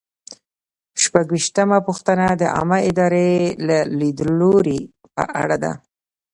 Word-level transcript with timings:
شپږویشتمه 1.03 1.77
پوښتنه 1.87 2.25
د 2.41 2.43
عامه 2.55 2.79
ادارې 2.89 3.31
د 3.67 3.69
لیدلوري 3.99 4.79
په 5.13 5.23
اړه 5.41 5.57
ده. 5.63 5.73